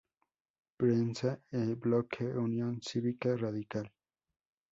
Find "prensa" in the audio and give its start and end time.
0.79-1.39